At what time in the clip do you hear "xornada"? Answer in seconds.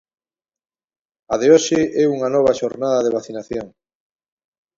2.59-3.03